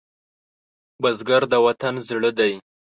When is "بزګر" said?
1.01-1.43